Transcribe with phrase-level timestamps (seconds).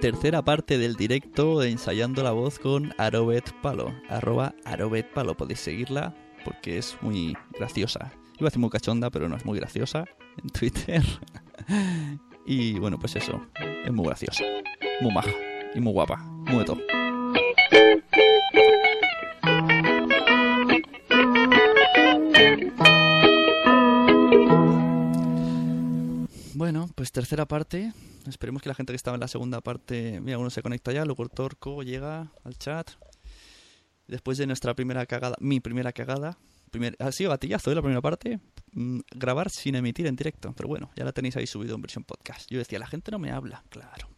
[0.00, 3.94] Tercera parte del directo ensayando la voz con Arobet Palo.
[4.08, 5.36] Arroba Arobet Palo.
[5.36, 8.10] Podéis seguirla porque es muy graciosa.
[8.38, 10.06] Iba a decir muy cachonda, pero no es muy graciosa
[10.42, 11.02] en Twitter.
[12.46, 13.46] y bueno, pues eso.
[13.84, 14.42] Es muy graciosa.
[15.02, 15.32] Muy maja.
[15.74, 16.16] Y muy guapa.
[16.16, 16.80] Muy de todo.
[26.54, 27.92] Bueno, pues tercera parte.
[28.26, 31.04] Esperemos que la gente que estaba en la segunda parte, mira, uno se conecta ya,
[31.04, 32.90] luego el Torco llega al chat.
[34.06, 36.38] Después de nuestra primera cagada, mi primera cagada,
[36.70, 38.40] primer, ha sido gatillazo de la primera parte,
[38.72, 40.52] mm, grabar sin emitir en directo.
[40.56, 42.50] Pero bueno, ya la tenéis ahí subido en versión podcast.
[42.50, 44.08] Yo decía, la gente no me habla, claro.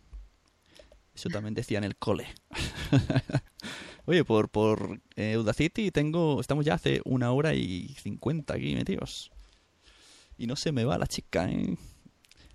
[1.14, 2.26] Eso también decía en el cole.
[4.06, 9.30] Oye, por, por eh, Udacity tengo, estamos ya hace una hora y cincuenta aquí metidos.
[10.38, 11.76] Y no se me va la chica, ¿eh?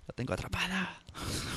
[0.08, 0.98] La tengo atrapada.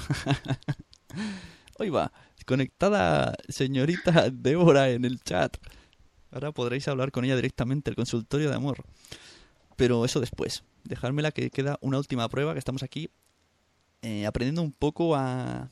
[1.80, 2.12] Hoy va,
[2.46, 5.56] conectada señorita Débora en el chat.
[6.32, 8.84] Ahora podréis hablar con ella directamente, el consultorio de amor.
[9.78, 10.66] Pero eso después.
[10.84, 13.10] Dejármela que queda una última prueba, que estamos aquí
[14.02, 15.70] eh, aprendiendo un poco a,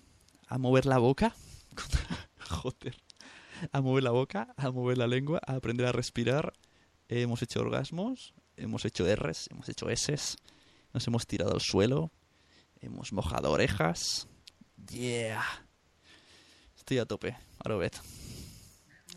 [0.47, 1.35] a mover la boca.
[2.50, 2.96] Joder.
[3.73, 6.53] A mover la boca, a mover la lengua, a aprender a respirar.
[7.09, 10.38] hemos hecho orgasmos, hemos hecho R's, hemos hecho S's,
[10.94, 12.13] nos hemos tirado al suelo,
[12.81, 14.28] hemos mojado orejas.
[14.91, 15.44] Yeah.
[16.78, 17.99] Estoy a tope, Arobet.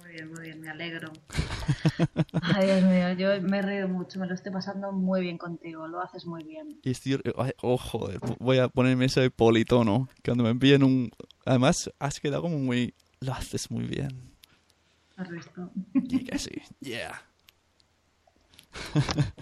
[0.00, 1.12] Muy bien, muy bien, me alegro.
[2.42, 5.86] Ay, Dios mío, yo me he reído mucho, me lo estoy pasando muy bien contigo,
[5.86, 6.80] lo haces muy bien.
[6.82, 10.08] Y estoy, ay, oh, joder, voy a ponerme ese politono.
[10.24, 11.10] Cuando me envíen un...
[11.44, 12.94] Además, has quedado como muy...
[13.20, 14.32] Lo haces muy bien.
[15.16, 15.70] ¿Has visto?
[15.94, 17.22] Y que sí, yeah.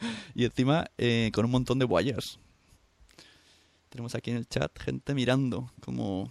[0.34, 2.38] y encima eh, con un montón de wires.
[3.88, 6.30] Tenemos aquí en el chat gente mirando como...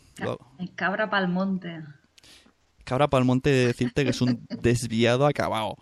[0.75, 1.83] Cabra pa'l monte.
[2.83, 5.75] Cabra Palmonte de decirte que es un desviado acabado.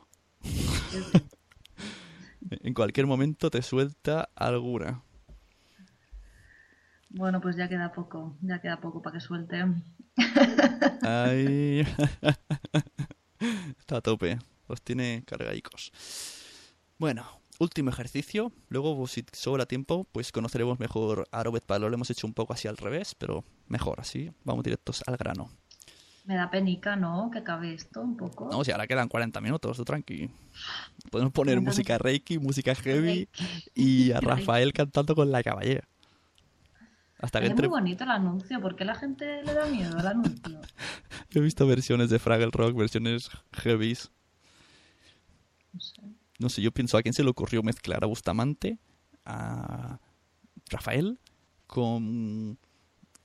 [2.49, 5.03] en cualquier momento te suelta alguna.
[7.09, 9.65] Bueno, pues ya queda poco, ya queda poco para que suelte.
[11.03, 11.85] Ay.
[13.79, 14.39] Está a tope.
[14.67, 15.91] Los tiene cargaicos.
[16.97, 17.25] Bueno,
[17.59, 18.51] último ejercicio.
[18.69, 21.89] Luego, si sobra tiempo, pues conoceremos mejor a Robert Palo.
[21.89, 24.31] Lo hemos hecho un poco así al revés, pero mejor así.
[24.43, 25.49] Vamos directos al grano.
[26.25, 27.29] Me da penica, ¿no?
[27.31, 28.49] Que acabe esto un poco.
[28.51, 30.31] No, si ahora quedan 40 minutos, tú tranqui.
[31.11, 33.29] Podemos poner música reiki, música heavy
[33.75, 35.87] y a Rafael cantando con la caballera.
[37.19, 38.59] Hasta que es muy bonito el anuncio.
[38.59, 40.59] ¿Por qué la gente le da miedo al anuncio?
[41.31, 44.11] He visto versiones de Fraggle Rock, versiones heavies.
[46.39, 46.61] No sé.
[46.61, 48.77] Yo pienso a quién se le ocurrió mezclar a Bustamante,
[49.25, 49.99] a
[50.69, 51.19] Rafael,
[51.67, 52.57] con...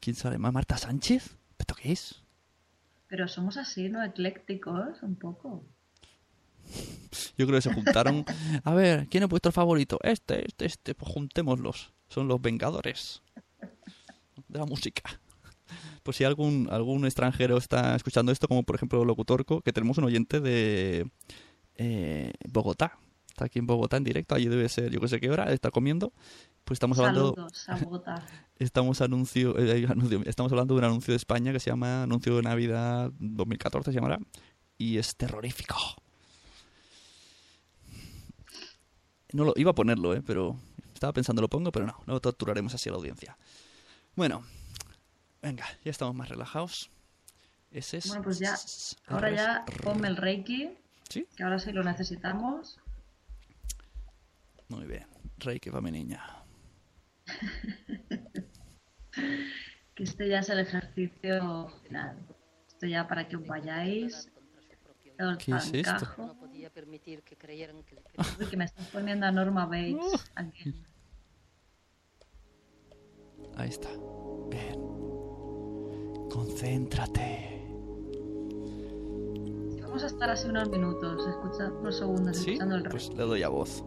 [0.00, 0.52] ¿Quién sabe más?
[0.52, 1.36] ¿Marta Sánchez?
[1.56, 2.22] ¿Pero qué es?
[3.08, 4.02] Pero somos así, ¿no?
[4.02, 5.64] Eclécticos, un poco.
[7.36, 8.24] Yo creo que se juntaron.
[8.64, 9.98] A ver, ¿quién es vuestro favorito?
[10.02, 10.94] Este, este, este.
[10.94, 11.92] Pues juntémoslos.
[12.08, 13.22] Son los Vengadores
[14.48, 15.02] de la música.
[16.02, 20.04] Por si algún, algún extranjero está escuchando esto, como por ejemplo Locutorco, que tenemos un
[20.04, 21.10] oyente de
[21.82, 22.98] eh, Bogotá.
[23.28, 24.34] Está aquí en Bogotá en directo.
[24.34, 26.12] Allí debe ser, yo que sé qué hora, está comiendo.
[26.64, 28.26] Pues estamos hablando, Saludos a Bogotá.
[28.58, 32.36] estamos, anuncio, eh, anuncio- estamos hablando de un anuncio de España que se llama Anuncio
[32.36, 34.18] de Navidad 2014, se llamará.
[34.76, 35.76] Y es terrorífico.
[39.32, 40.22] No lo, iba a ponerlo, ¿eh?
[40.26, 40.56] pero
[40.92, 43.38] estaba pensando lo pongo, pero no, no torturaremos así a la audiencia.
[44.16, 44.44] Bueno,
[45.40, 46.90] venga, ya estamos más relajados.
[47.70, 48.08] Ese es.
[48.08, 48.56] Bueno, pues ya,
[49.06, 50.70] ahora ya ponme el Reiki,
[51.10, 52.78] Sí, que ahora sí lo necesitamos.
[54.68, 55.06] muy bien.
[55.38, 56.22] Rey, que va mi niña.
[59.94, 62.16] Que este ya es el ejercicio final.
[62.66, 64.30] Esto ya para que os vayáis.
[65.18, 66.06] El ¿Qué es esto?
[66.16, 67.96] No podía permitir que creyeran que...
[68.40, 70.74] Uy, que me estás poniendo a Norma Bates aquí.
[73.56, 73.90] Ahí está.
[74.48, 74.80] Bien.
[76.30, 77.59] Concéntrate.
[79.90, 82.50] Vamos a estar así unos minutos, escucha, unos segundos ¿Sí?
[82.52, 83.16] escuchando el Pues Reiki.
[83.16, 83.82] le doy a voz.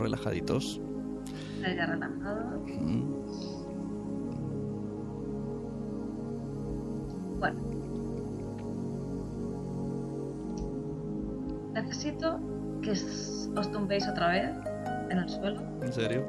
[0.00, 0.80] Relajaditos.
[1.60, 2.58] Ya relajado.
[2.66, 3.20] Mm.
[7.38, 7.60] Bueno.
[11.74, 12.40] Necesito
[12.82, 14.50] que os tumbéis otra vez
[15.10, 15.60] en el suelo.
[15.82, 16.26] ¿En serio?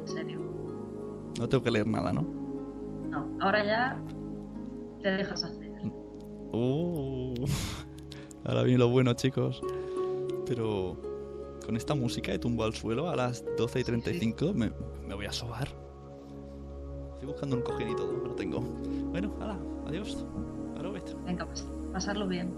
[0.00, 0.40] En serio.
[1.38, 2.22] No tengo que leer nada, ¿no?
[3.10, 4.02] No, ahora ya
[5.02, 5.68] te dejas hacer.
[6.52, 7.34] Uh,
[8.44, 9.60] ahora viene lo bueno, chicos.
[10.46, 10.96] Pero
[11.68, 14.72] con esta música de tumbo al suelo a las 12 y 35 me,
[15.06, 15.68] me voy a sobar.
[17.12, 18.60] Estoy buscando un cojín y todo, no tengo.
[19.10, 20.24] Bueno, hala, adiós.
[21.26, 22.54] Venga, pues pasarlo bien.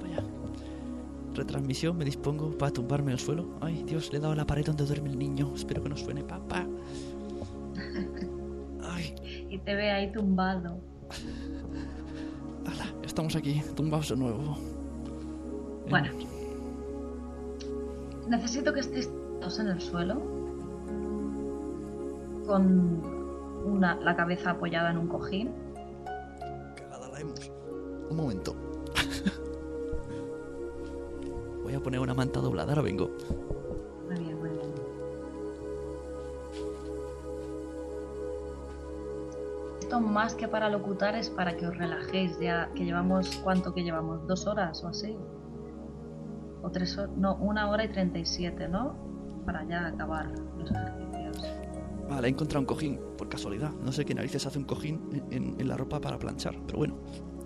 [0.00, 0.22] Vaya.
[1.34, 3.58] Retransmisión, me dispongo para tumbarme al suelo.
[3.60, 5.50] Ay, Dios, le he dado la pared donde duerme el niño.
[5.56, 6.64] Espero que no suene papá.
[8.84, 9.16] Ay,
[9.50, 10.78] Y te ve ahí tumbado.
[12.66, 14.56] hala, estamos aquí, tumbados de nuevo.
[15.90, 16.31] Bueno.
[18.28, 19.10] Necesito que estéis
[19.40, 20.22] todos en el suelo.
[22.46, 23.02] Con
[23.64, 25.50] una, la cabeza apoyada en un cojín.
[26.76, 27.50] Cagada la hemos.
[28.10, 28.54] Un momento.
[31.62, 33.10] Voy a poner una manta doblada, ahora vengo.
[34.08, 34.72] Muy bien, muy bien.
[39.80, 43.82] Esto más que para locutar es para que os relajéis ya, que llevamos, ¿cuánto que
[43.82, 44.26] llevamos?
[44.26, 45.16] ¿Dos horas o así?
[46.62, 48.94] O tres horas, no, una hora y treinta y siete, ¿no?
[49.44, 51.44] Para ya acabar los ejercicios.
[52.08, 53.70] Vale, he encontrado un cojín, por casualidad.
[53.84, 56.78] No sé qué narices hace un cojín en, en- en la ropa para planchar, pero
[56.78, 56.94] bueno.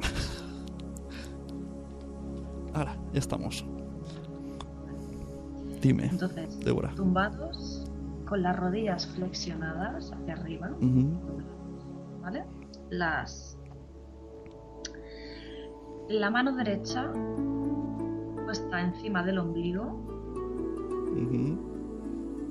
[2.75, 3.65] Ahora, ya estamos.
[5.81, 6.91] Dime, Entonces, Débora.
[6.95, 7.87] tumbados,
[8.27, 10.71] con las rodillas flexionadas hacia arriba.
[12.23, 12.45] ¿vale?
[12.91, 13.57] Las
[16.09, 17.13] La mano derecha
[18.47, 20.01] puesta encima del ombligo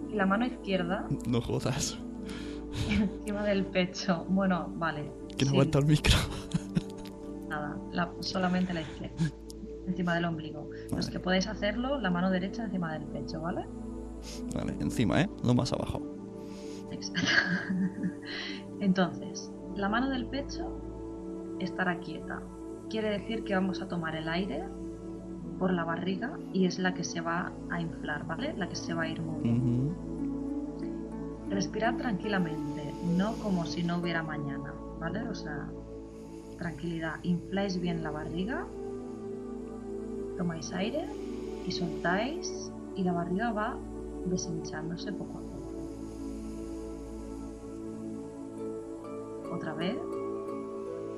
[0.09, 1.97] y la mano izquierda No jodas.
[2.89, 4.25] encima del pecho.
[4.29, 5.11] Bueno, vale.
[5.37, 6.15] Que no sí, aguanta el micro.
[7.47, 9.15] Nada, la- solamente la izquierda.
[9.87, 10.69] Encima del ombligo.
[10.91, 11.11] Los Vale.
[11.11, 13.65] que podéis hacerlo, la mano derecha encima del pecho, ¿vale?
[14.55, 15.29] Vale, encima, ¿eh?
[15.43, 16.01] No más abajo.
[16.91, 17.29] Exacto.
[18.79, 20.81] Entonces, la mano del pecho
[21.59, 22.41] estará quieta.
[22.89, 24.63] Quiere decir que vamos a tomar el aire
[25.59, 28.53] por la barriga y es la que se va a inflar, ¿vale?
[28.57, 29.95] La que se va a ir moviendo.
[31.50, 35.21] Respirar tranquilamente, no como si no hubiera mañana, ¿vale?
[35.29, 35.69] O sea,
[36.57, 37.15] tranquilidad.
[37.24, 38.65] Infláis bien la barriga,
[40.38, 41.05] tomáis aire
[41.65, 43.77] y soltáis y la barriga va
[44.25, 45.55] deshinchándose poco a poco.
[49.55, 49.97] Otra vez,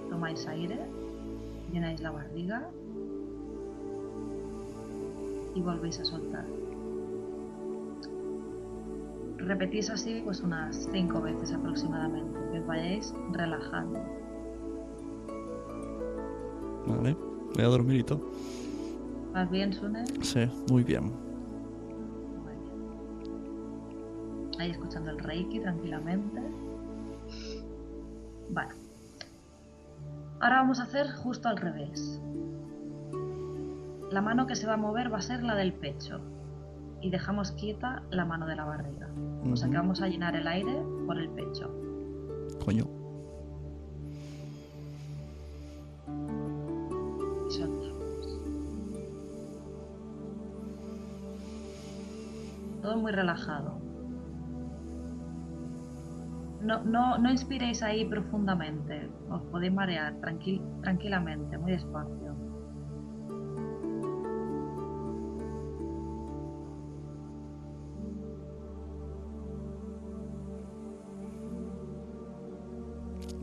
[0.10, 0.80] tomáis aire,
[1.72, 2.70] llenáis la barriga
[5.58, 6.46] y volvéis a soltar.
[9.38, 14.00] Repetís así pues unas 5 veces aproximadamente, que os vayáis relajando.
[16.86, 17.18] Vale.
[17.56, 18.22] Voy a dormir y todo.
[19.34, 20.06] ¿Vas bien, Sune?
[20.22, 21.06] Sí, muy bien.
[22.44, 22.76] Muy bien.
[24.60, 26.42] Ahí escuchando el Reiki tranquilamente.
[28.52, 28.74] Vale.
[30.40, 32.22] Ahora vamos a hacer justo al revés.
[34.12, 36.20] La mano que se va a mover va a ser la del pecho.
[37.02, 39.08] Y dejamos quieta la mano de la barriga.
[39.52, 41.70] O sea que vamos a llenar el aire por el pecho.
[42.66, 42.86] Coño.
[47.48, 48.40] Y soltamos.
[52.82, 53.78] Todo muy relajado.
[56.62, 59.10] No, no, no inspiréis ahí profundamente.
[59.30, 62.36] Os podéis marear tranqui- tranquilamente, muy despacio.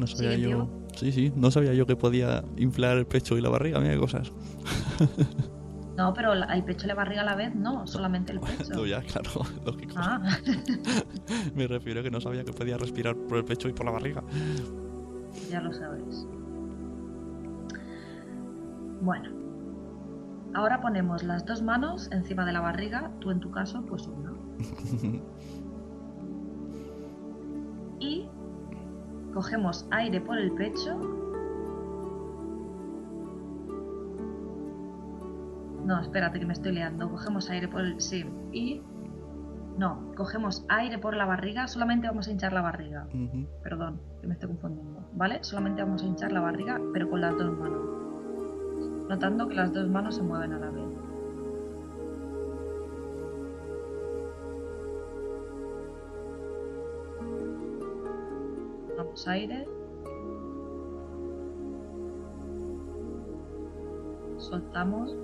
[0.04, 0.68] No sabía ¿Sigue yo.
[0.96, 4.00] Sí, sí, no sabía yo que podía inflar el pecho y la barriga, mira qué
[4.00, 4.30] cosas.
[5.96, 8.74] No, pero el pecho y la barriga a la vez, no, solamente el pecho.
[8.74, 9.30] No, ya, claro,
[9.64, 9.94] lógico.
[9.96, 10.20] Ah,
[11.54, 13.92] Me refiero a que no sabía que podía respirar por el pecho y por la
[13.92, 14.24] barriga.
[15.48, 16.26] ya lo sabéis.
[19.02, 19.30] Bueno,
[20.54, 24.32] ahora ponemos las dos manos encima de la barriga, tú en tu caso, pues una.
[29.34, 30.96] Cogemos aire por el pecho.
[35.84, 37.10] No, espérate que me estoy liando.
[37.10, 38.00] Cogemos aire por el...
[38.00, 38.24] Sí.
[38.52, 38.80] Y...
[39.76, 41.66] No, cogemos aire por la barriga.
[41.66, 43.08] Solamente vamos a hinchar la barriga.
[43.62, 45.04] Perdón, que me estoy confundiendo.
[45.14, 45.42] ¿Vale?
[45.42, 49.08] Solamente vamos a hinchar la barriga, pero con las dos manos.
[49.08, 50.83] Notando que las dos manos se mueven a la vez.
[59.14, 59.68] Damos aire.
[64.38, 65.14] Soltamos.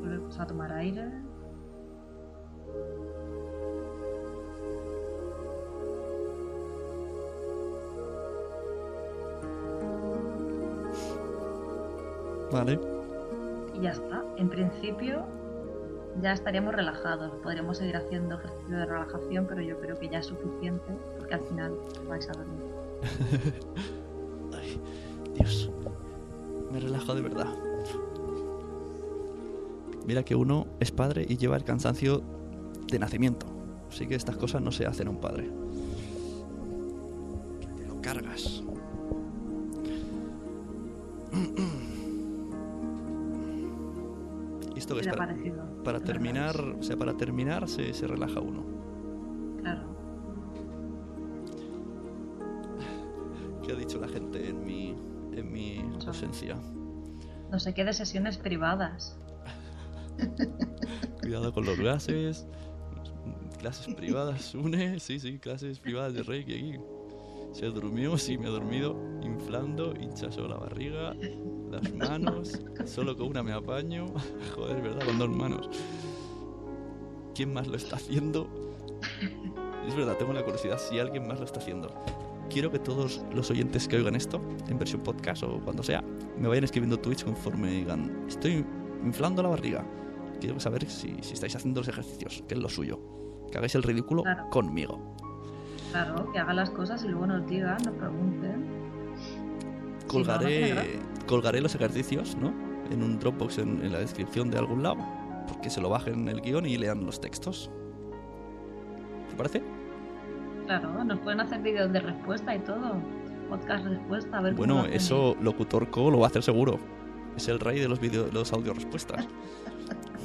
[0.00, 1.10] Volvemos a tomar aire.
[12.52, 12.78] Vale.
[13.72, 14.22] Y ya está.
[14.36, 15.24] En principio
[16.20, 17.32] ya estaríamos relajados.
[17.42, 20.84] Podríamos seguir haciendo ejercicio de relajación, pero yo creo que ya es suficiente
[21.18, 21.72] porque al final
[22.08, 22.62] vais a dormir.
[24.54, 24.80] Ay,
[25.34, 25.70] Dios.
[26.70, 27.48] Me relajo de verdad.
[30.06, 32.22] Mira que uno es padre y lleva el cansancio
[32.90, 33.46] de nacimiento.
[33.88, 35.61] Así que estas cosas no se hacen a un padre.
[46.82, 48.64] O sea, para terminar se, se relaja uno.
[49.60, 49.84] Claro.
[53.64, 54.96] ¿Qué ha dicho la gente en mi,
[55.32, 56.56] en mi ausencia?
[57.52, 59.16] No sé qué de sesiones privadas.
[61.20, 62.48] Cuidado con los gases.
[63.60, 64.98] Clases privadas, une.
[64.98, 66.80] Sí, sí, clases privadas de Reiki aquí.
[67.52, 68.96] Se durmió, sí, me ha dormido.
[69.22, 71.14] Inflando, hinchazo la barriga,
[71.70, 72.60] las manos.
[72.86, 74.06] Solo con una me apaño.
[74.56, 75.06] Joder, ¿verdad?
[75.06, 75.70] Con dos manos.
[77.34, 78.46] ¿Quién más lo está haciendo?
[79.86, 81.92] Es verdad, tengo la curiosidad si alguien más lo está haciendo.
[82.50, 86.02] Quiero que todos los oyentes que oigan esto, en versión podcast o cuando sea,
[86.38, 88.64] me vayan escribiendo tweets conforme digan, estoy
[89.04, 89.84] inflando la barriga.
[90.40, 93.00] Quiero saber si, si estáis haciendo los ejercicios, que es lo suyo.
[93.50, 94.50] Que hagáis el ridículo Claro.
[94.50, 95.14] conmigo.
[95.92, 98.66] Claro, que hagan las cosas y luego nos digan, nos pregunten.
[100.08, 102.52] colgaré, colgaré los ejercicios, ¿no?
[102.90, 104.98] En un Dropbox en, en la descripción de algún lado.
[105.48, 107.70] Porque se lo bajen el guion y lean los textos.
[109.30, 109.62] ¿Te parece?
[110.66, 112.94] Claro, nos pueden hacer vídeos de respuesta y todo.
[113.48, 116.78] Podcast respuesta, a ver cómo Bueno, hacen eso Locutor Co lo va a hacer seguro.
[117.36, 119.26] Es el rey de los vídeos, los audio respuestas.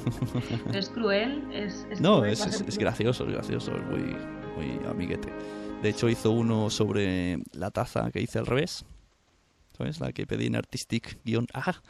[0.72, 4.16] es cruel, es, es No, cruel, es, es- es gracioso, es gracioso, es muy,
[4.56, 5.32] muy amiguete.
[5.82, 8.84] De hecho, hizo uno sobre la taza que hice al revés.
[9.76, 10.00] ¿Sabes?
[10.00, 11.82] La que pedí en Artistic-A,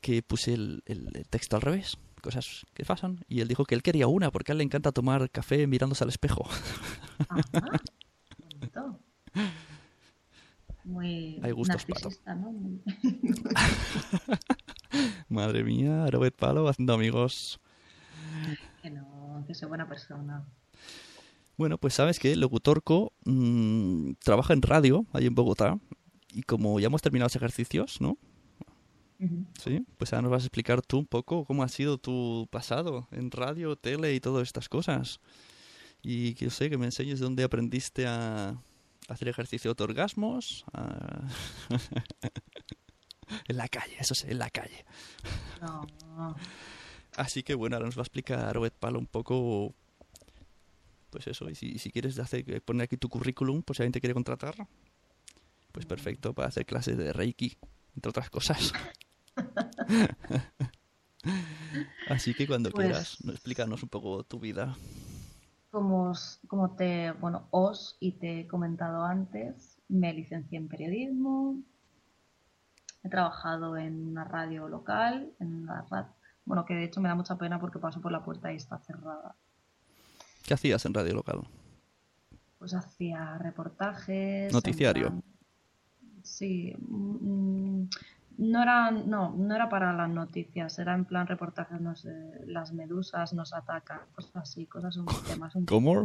[0.00, 1.96] que puse el, el- el texto al revés.
[2.26, 3.24] Cosas que pasan.
[3.28, 6.02] Y él dijo que él quería una porque a él le encanta tomar café mirándose
[6.02, 6.44] al espejo.
[7.28, 7.70] Ajá,
[8.50, 8.98] bonito.
[10.82, 12.08] Muy Hay gustos, pato.
[12.08, 12.52] narcisista, ¿no?
[15.28, 17.60] Madre mía, Robert Palo haciendo amigos.
[18.82, 20.44] que no, que soy buena persona.
[21.56, 25.78] Bueno, pues sabes que Locutorco mm, trabaja en radio, ahí en Bogotá.
[26.32, 28.18] Y como ya hemos terminado los ejercicios, ¿no?
[29.62, 33.08] Sí, pues ahora nos vas a explicar tú un poco cómo ha sido tu pasado
[33.10, 35.20] en radio, tele y todas estas cosas.
[36.02, 38.60] Y que yo sé, que me enseñes dónde aprendiste a
[39.08, 40.64] hacer ejercicio de orgasmos.
[40.72, 41.28] a-
[43.48, 44.84] en la calle, eso sí, en la calle.
[45.60, 45.86] No,
[47.16, 49.74] Así que bueno, ahora nos va a explicar Robert Palo un poco,
[51.10, 54.12] pues eso, y si, quieres hacer, poner aquí tu currículum, pues si alguien te quiere
[54.14, 54.54] contratar,
[55.72, 57.56] pues perfecto, para hacer clases de Reiki,
[57.94, 58.72] entre otras cosas.
[62.08, 64.76] Así que cuando Pues- quieras, no, explícanos un poco tu vida.
[65.70, 71.60] como, os- como te, bueno, os y te he comentado antes, me licencié en periodismo,
[73.02, 76.14] he trabajado en una radio local, en la ra-
[76.46, 78.78] bueno, que de hecho me da mucha pena porque paso por la puerta y está
[78.78, 79.34] cerrada.
[80.44, 81.42] ¿Qué hacías en radio local?
[82.58, 84.50] Pues hacía reportajes.
[84.52, 85.08] Noticiario.
[85.08, 85.22] plan-
[86.22, 87.82] Sí, mm,
[88.38, 92.10] no era, no, no era para las noticias, era en plan reportajes, no sé,
[92.46, 96.04] las medusas nos atacan, cosas así, cosas un temas un ¿Cómo?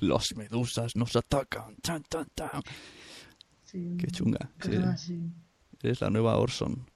[0.00, 1.76] Los medusas nos atacan.
[1.76, 2.62] Tan, tan, tan.
[3.64, 4.50] sí, Qué chunga.
[4.60, 5.20] Sí, cosas así.
[5.82, 6.86] eres la nueva Orson.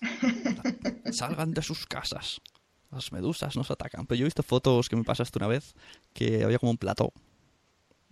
[1.12, 2.40] Salgan de sus casas.
[2.90, 4.06] Las medusas nos atacan.
[4.06, 5.74] Pero yo he visto fotos que me pasaste una vez
[6.12, 7.12] que había como un plató.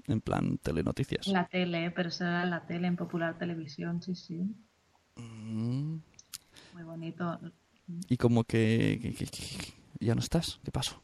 [0.07, 1.27] En plan telenoticias.
[1.27, 4.55] En la tele, pero en la tele, en popular televisión, sí, sí,
[5.17, 5.97] Mm,
[6.75, 7.39] muy bonito.
[8.09, 10.61] Y como que, que- que- que- ya no estás.
[10.65, 11.03] ¿Qué pasó?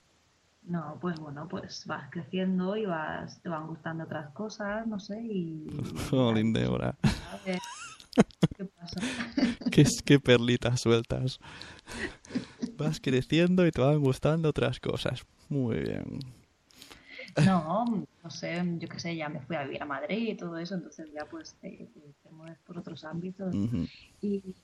[0.65, 5.21] No, pues bueno, pues vas creciendo y vas, te van gustando otras cosas, no sé,
[5.21, 5.67] y...
[6.11, 6.95] Jolín, Débora.
[8.57, 9.01] ¿Qué pasa?
[9.73, 11.41] qué, qué perlitas sueltas.
[12.77, 15.25] Vas creciendo y te van gustando otras cosas.
[15.49, 16.21] Muy bien.
[17.45, 20.57] No, no sé, yo qué sé, ya me fui a vivir a Madrid y todo
[20.59, 23.55] eso, entonces ya pues te, te- te mueves por otros ámbitos.
[24.21, 24.55] Y,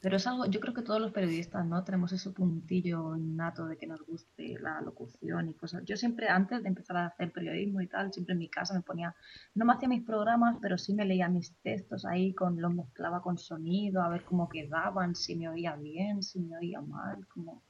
[0.00, 1.82] pero es algo, yo creo que todos los periodistas, ¿no?
[1.82, 5.82] Tenemos ese puntillo innato de que nos guste la locución y cosas.
[5.84, 8.82] Yo siempre, antes de empezar a hacer periodismo y tal, siempre en mi casa me
[8.82, 9.16] ponía,
[9.54, 13.20] no me hacía mis programas, pero sí me leía mis textos ahí, con, los mezclaba
[13.22, 17.64] con sonido, a ver cómo quedaban, si me oía bien, si me oía mal, como...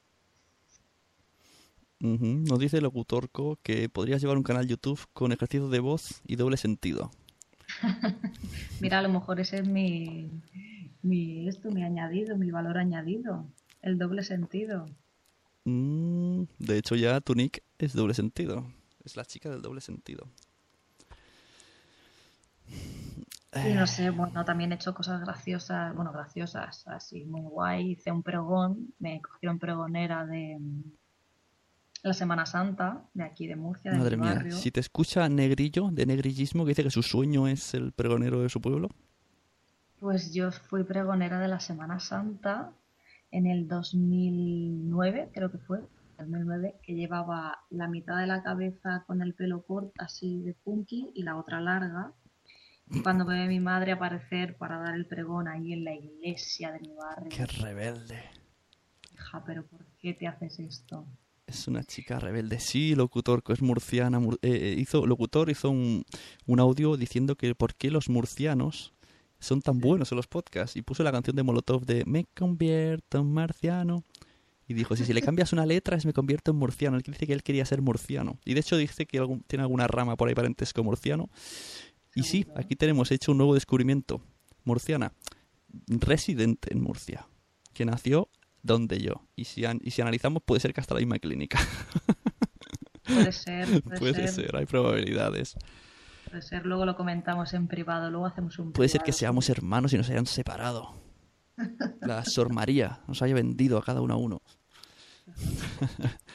[2.01, 6.57] Nos dice Locutorco que podrías llevar un canal YouTube con ejercicio de voz y doble
[6.57, 7.11] sentido.
[8.81, 10.31] Mira, a lo mejor ese es mi,
[11.03, 13.47] mi, esto, mi añadido, mi valor añadido,
[13.83, 14.87] el doble sentido.
[15.65, 18.65] Mm, de hecho, ya tu nick es doble sentido.
[19.05, 20.29] Es la chica del doble sentido.
[23.55, 27.93] Y no sé, bueno, también he hecho cosas graciosas, bueno, graciosas, así, muy guay.
[27.93, 30.59] Hice un pregón, me cogieron pregonera de
[32.09, 34.57] la Semana Santa, de aquí de Murcia, de Madre mi mía, barrio.
[34.57, 38.49] si te escucha Negrillo, de Negrillismo, que dice que su sueño es el pregonero de
[38.49, 38.88] su pueblo.
[40.01, 42.73] Pues yo fui pregonera de la Semana Santa
[43.31, 45.81] en el 2009, creo que fue,
[46.18, 51.11] 2009, que llevaba la mitad de la cabeza con el pelo corto, así de punky,
[51.14, 52.12] y la otra larga.
[52.90, 56.73] Y cuando me ve mi madre aparecer para dar el pregón ahí en la iglesia
[56.73, 58.18] de mi barrio, Qué rebelde.
[59.14, 61.05] hija, pero ¿por qué te haces esto?
[61.49, 62.61] Es una chica rebelde.
[62.61, 64.21] Sí, locutor, que es murciana.
[64.21, 66.05] mur- eh, eh, hizo, locutor hizo un,
[66.47, 68.93] un audio diciendo que por qué los murcianos
[69.41, 70.77] son tan buenos en los podcasts.
[70.77, 74.05] Y puso la canción de Molotov de Me convierto en marciano.
[74.67, 76.99] Y dijo, si, si le cambias una letra es me convierto en murciano.
[76.99, 78.39] Él dice que él quería ser murciano.
[78.45, 81.31] Y de hecho dice que algún- tiene alguna rama por ahí parentesco murciano.
[82.15, 84.21] Y sí, aquí tenemos hecho un nuevo descubrimiento.
[84.65, 85.15] Murciana,
[85.87, 87.27] residente en Murcia,
[87.73, 88.29] que nació
[88.68, 89.26] donde yo.
[89.35, 91.59] Y si, an- y si analizamos puede ser que hasta la misma clínica.
[93.04, 94.28] Puede ser, puede, Puede ser.
[94.28, 95.57] ser, hay probabilidades.
[96.28, 99.94] Puede ser, luego lo comentamos en privado, luego hacemos un Puede ser que seamos hermanos
[99.94, 100.94] y nos hayan separado.
[102.02, 104.42] La Sor María nos haya vendido a cada uno a uno.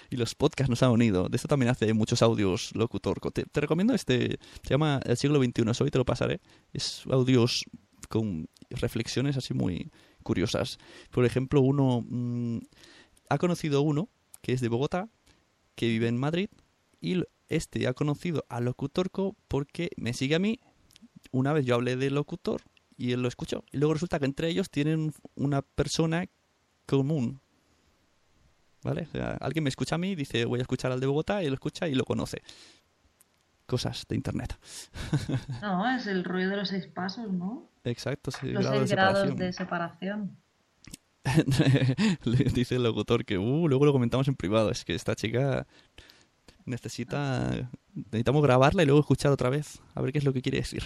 [0.09, 1.29] y los podcasts nos han unido.
[1.29, 3.19] De esto también hace muchos audios locutor.
[3.31, 4.39] Te, te recomiendo este.
[4.63, 5.83] Se llama El siglo XXI.
[5.83, 6.41] Hoy te lo pasaré.
[6.73, 7.65] Es audios
[8.09, 9.91] con reflexiones así muy
[10.23, 10.79] curiosas.
[11.11, 12.03] Por ejemplo, uno.
[12.07, 12.59] mm,
[13.29, 14.09] ha conocido uno
[14.43, 15.09] que es de Bogotá,
[15.75, 16.49] que vive en Madrid.
[17.01, 20.59] Y este ha conocido a Locutorco porque me sigue a mí.
[21.31, 22.61] Una vez yo hablé de locutor
[22.97, 23.63] y él lo escuchó.
[23.71, 26.25] Y luego resulta que entre ellos tienen una persona
[26.85, 27.39] común.
[28.83, 29.07] ¿Vale?
[29.39, 31.87] Alguien me escucha a mí, dice voy a escuchar al de Bogotá y lo escucha
[31.87, 32.41] y lo conoce.
[33.65, 34.57] Cosas de internet.
[35.61, 37.69] No, es el rollo de los seis pasos, ¿no?
[37.83, 40.37] Exacto, sí, los grado seis de grados de separación.
[42.25, 44.71] Le dice el locutor que uh, luego lo comentamos en privado.
[44.71, 45.65] Es que esta chica
[46.65, 47.69] necesita.
[47.93, 49.81] Necesitamos grabarla y luego escuchar otra vez.
[49.95, 50.83] A ver qué es lo que quiere decir.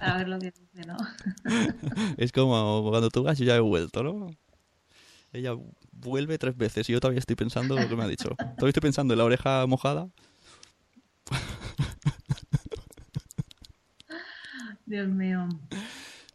[0.00, 0.96] A ver lo que dice, ¿no?
[2.16, 4.30] Es como cuando tú vas, yo ya he vuelto, ¿no?
[5.32, 5.52] Ella
[5.92, 8.30] vuelve tres veces y yo todavía estoy pensando lo que me ha dicho.
[8.36, 10.08] Todavía estoy pensando en la oreja mojada.
[14.84, 15.48] Dios mío.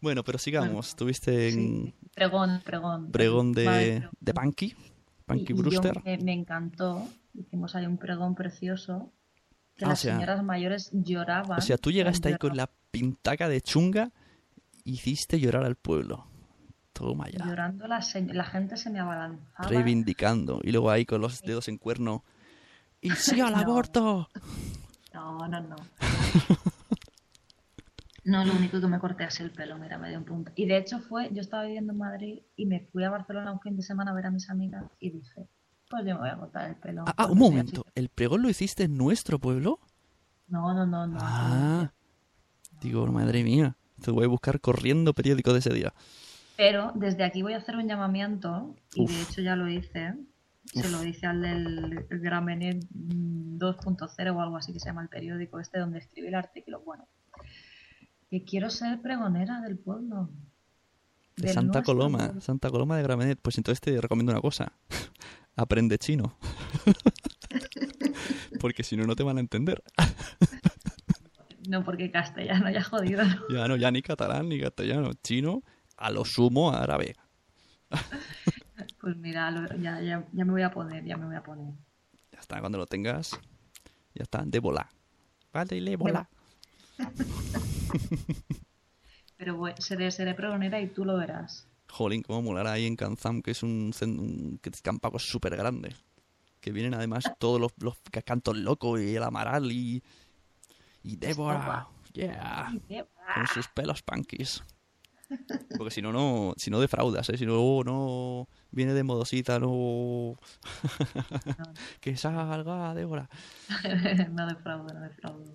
[0.02, 0.96] Bueno, pero sigamos.
[0.96, 1.94] Tuviste en Sí.
[2.14, 3.12] Pregón, pregón.
[3.12, 4.12] pregón Vale, de, pregón.
[4.20, 4.76] de Punky.
[5.26, 6.02] Punky Y- y yo Brewster.
[6.04, 7.08] me, me encantó.
[7.34, 9.12] Hicimos ahí un pregón precioso.
[9.76, 11.58] Que Ah, o las sea- señoras mayores lloraban.
[11.60, 14.12] O sea, tú llegaste ahí con la pintaca de chunga
[14.84, 16.26] y hiciste llorar al pueblo.
[16.94, 17.46] Toma ya.
[17.46, 18.00] Llorando la,
[18.34, 19.70] la gente se me abalanzaba.
[19.70, 20.60] Reivindicando.
[20.64, 22.24] Y luego ahí con los dedos en cuerno.
[23.02, 23.60] ¡Y sí al No.
[23.60, 24.30] aborto!
[25.14, 25.76] No, no, no.
[28.28, 30.52] No, lo único que me corté así el pelo, mira, me dio un punto.
[30.54, 33.62] Y de hecho fue, yo estaba viviendo en Madrid y me fui a Barcelona un
[33.62, 35.48] fin de semana a ver a mis amigas y dije,
[35.90, 37.06] pues yo me voy a cortar el pelo.
[37.08, 37.86] Ah, ah, un momento.
[37.96, 39.80] ¿El pregón lo hiciste en nuestro pueblo?
[40.50, 41.18] No, no, no, no.
[41.22, 41.94] Ah.
[42.82, 43.78] Digo, madre mía.
[44.04, 45.94] Te voy a buscar corriendo periódico de ese día.
[46.58, 50.16] Pero desde aquí voy a hacer un llamamiento, y de hecho ya lo hice.
[50.66, 55.08] Se lo hice al del Gramenet mm, 2.0 o algo así que se llama el
[55.08, 56.82] periódico este donde escribí el artículo.
[56.82, 57.08] Bueno,
[58.30, 60.30] que quiero ser pregonera del pueblo.
[61.36, 62.42] De Santa nuestro Coloma.
[62.42, 63.40] Santa Coloma de Gramenet.
[63.42, 64.74] Pues entonces te recomiendo una cosa.
[65.56, 66.38] Aprende chino.
[68.60, 69.84] Porque si no, no te van a entender.
[71.68, 73.26] No, porque castellano ya jodido.
[73.26, 73.42] ¿no?
[73.50, 75.12] Ya no, ya ni catalán ni castellano.
[75.22, 75.64] Chino,
[75.98, 77.14] a lo sumo árabe.
[79.02, 81.74] Pues mira, lo- ya, ya, ya me voy a poner, ya me voy a poner.
[82.32, 83.38] Ya está, cuando lo tengas,
[84.16, 84.90] ya está, de bola.
[85.52, 86.30] Vale, le bola.
[89.38, 91.68] Pero voy- seré, seré pregonera y tú lo verás.
[91.90, 95.96] Jolín, cómo molará ahí en Kanzam, que es un, un descampado súper grande.
[96.60, 100.04] Que vienen además todos los, los cantos locos y el Amaral y.
[101.04, 101.88] Y Débora.
[102.14, 102.74] Yeah.
[103.36, 104.64] Con sus pelos punkies.
[105.78, 107.38] Porque si no, no, si no defraudas, ¿eh?
[107.38, 110.36] Si no, oh, no viene de modosita, no.
[112.02, 113.30] que salga, Débora.
[114.32, 115.54] no defraudo, no defraudo.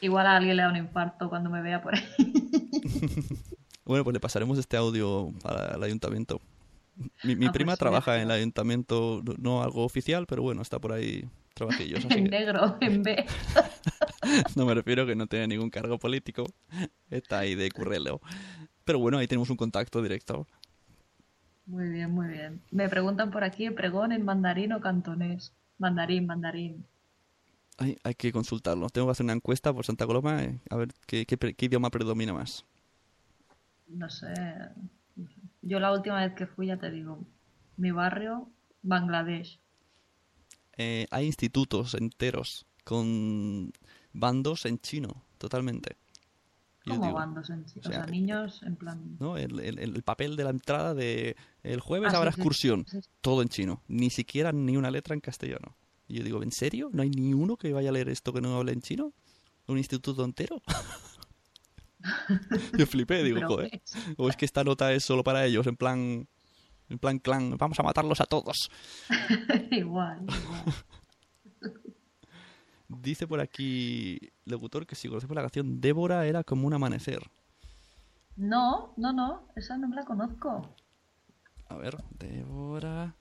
[0.00, 2.02] Igual a alguien le da un infarto cuando me vea por ahí.
[3.84, 5.32] Bueno, pues le pasaremos este audio
[5.74, 6.40] el ayuntamiento.
[7.22, 10.60] Mi, mi Ah, pues prima sí, trabaja en el ayuntamiento, no- algo oficial, pero bueno,
[10.60, 12.04] está por ahí trabajillos.
[12.10, 13.24] En que negro, en B.
[14.56, 16.44] no me refiero que no tiene ningún cargo político.
[17.10, 18.20] Está ahí de currelo.
[18.84, 20.46] Pero bueno, ahí tenemos un contacto directo.
[21.66, 22.60] Muy bien, muy bien.
[22.72, 25.52] Me preguntan por aquí, pregón en mandarín o cantonés.
[25.78, 26.84] Mandarín, mandarín.
[27.78, 28.88] Ay, hay que consultarlo.
[28.90, 31.66] Tengo que hacer una encuesta por Santa Coloma eh, a ver qué, qué pre- qué
[31.66, 32.64] idioma predomina más.
[34.02, 34.32] No sé.
[35.62, 37.24] Yo la última vez que fui, ya te digo,
[37.76, 38.50] mi barrio,
[38.82, 39.60] Bangladesh.
[40.78, 43.72] Eh, hay institutos enteros con
[44.12, 45.96] bandos en chino, totalmente.
[46.88, 47.78] ¿Cómo digo, bandos en sí?
[47.78, 48.98] O o sea, niños en plan...
[49.18, 49.36] ¿no?
[49.36, 53.00] El, el- el papel de la entrada de el jueves Ah, habrá sí, excursión, sí,
[53.02, 53.10] sí.
[53.20, 55.76] todo en chino, ni siquiera ni una letra en castellano.
[56.08, 56.88] Y yo digo, ¿en serio?
[56.92, 59.12] ¿No hay ni uno que vaya a leer esto que no hable en chino?
[59.66, 60.62] ¿Un instituto entero?
[62.78, 63.82] yo flipé, digo, joder.
[64.16, 66.26] O es que esta nota es solo para ellos, en plan,
[66.88, 68.70] en plan clan, vamos a matarlos a todos.
[69.70, 70.64] igual, igual.
[72.88, 77.20] Dice por aquí, locutor, que si conocemos la canción Débora era como un amanecer.
[78.36, 80.74] No, no, no, esa no me la conozco.
[81.68, 83.14] A ver, Débora.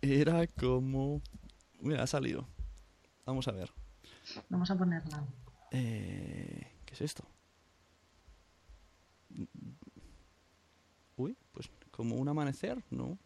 [0.00, 1.20] Era como.
[1.80, 2.46] Mira, ha salido.
[3.24, 3.72] Vamos a ver.
[4.48, 5.24] Vamos a ponerla.
[5.70, 7.24] Eh, ¿Qué es esto?
[11.16, 13.18] Uy, pues como un amanecer, no.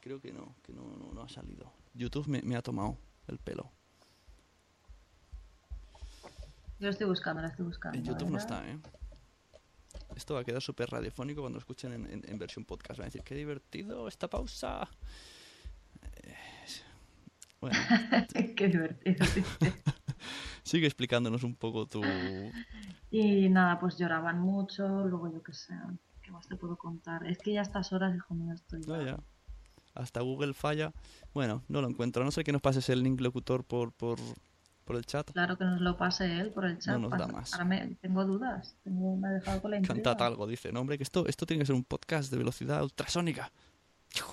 [0.00, 1.72] Creo que no, que no, no, no ha salido.
[1.94, 3.70] YouTube me, me ha tomado el pelo.
[6.78, 7.96] Yo lo estoy buscando, lo estoy buscando.
[7.98, 8.78] En YouTube no está, ¿eh?
[10.14, 12.98] Esto va a quedar súper radiofónico cuando lo escuchen en, en- en versión podcast.
[12.98, 14.88] Van a decir, qué divertido esta pausa.
[17.64, 17.78] Bueno,
[18.56, 19.24] Qué divertido.
[20.62, 22.02] sigue explicándonos un poco tu...
[23.10, 25.74] Y nada, pues lloraban mucho, luego yo qué sé,
[26.22, 27.26] ¿qué más te puedo contar?
[27.26, 29.16] Es que ya a estas horas, hijo mío, estoy ya- Vaya.
[29.94, 30.92] Hasta Google falla.
[31.32, 32.24] Bueno, no lo encuentro.
[32.24, 34.18] No ser que nos pases el link locutor por, por,
[34.84, 35.30] por el chat.
[35.30, 36.98] Claro que nos lo pase él por el chat.
[36.98, 37.52] nos da más.
[37.52, 39.80] Ahora me, tengo dudas, tengo, me ha dejado con la.
[39.82, 40.72] Cantad algo, dice.
[40.72, 43.52] No, hombre, que esto, esto tiene que ser un podcast de velocidad ultrasónica.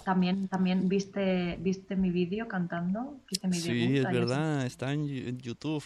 [0.03, 4.65] También, también viste, viste mi vídeo cantando, mi Sí, debut es verdad.
[4.65, 5.83] Está en, YouTube.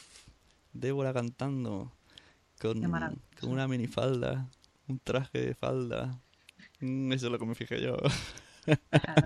[0.73, 1.91] Débora cantando.
[2.59, 4.47] Con, con una minifalda.
[4.87, 6.19] Un traje de falda.
[6.79, 7.97] Mm, Eso es lo que me fijé yo.
[8.65, 9.25] Claro.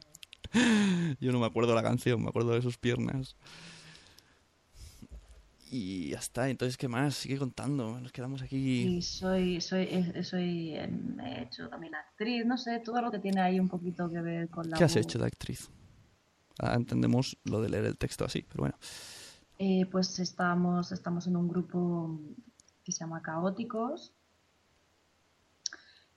[1.20, 3.36] Yo no me acuerdo la canción, me acuerdo de sus piernas.
[5.72, 7.14] Y ya está, entonces, ¿qué más?
[7.14, 8.98] Sigue contando, nos quedamos aquí.
[8.98, 9.88] Y soy, soy,
[10.24, 14.10] soy, em, he hecho también actriz, no sé, todo lo que tiene ahí un poquito
[14.10, 15.70] que ver con la ¿Qué has hecho de actriz?
[16.58, 18.76] Ah, entendemos lo de leer el texto así, pero bueno.
[19.60, 22.20] Eh, pues estamos, estamos en un grupo
[22.84, 24.14] que se llama Caóticos.